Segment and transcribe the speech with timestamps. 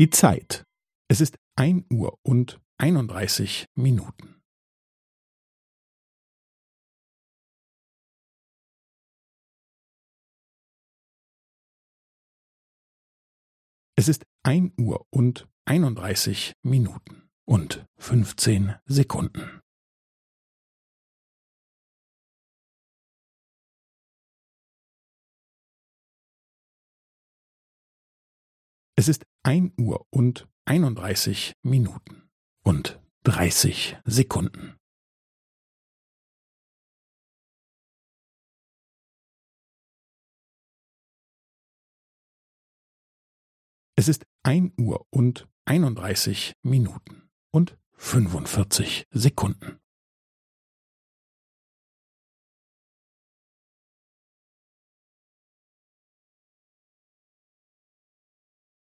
[0.00, 0.64] Die Zeit.
[1.10, 4.40] Es ist ein Uhr und einunddreißig Minuten.
[13.94, 19.60] Es ist ein Uhr und einunddreißig Minuten und fünfzehn Sekunden.
[28.96, 32.28] Es ist ein Uhr und einunddreißig Minuten
[32.62, 34.76] und dreißig Sekunden.
[43.96, 49.79] Es ist ein Uhr und einunddreißig Minuten und fünfundvierzig Sekunden.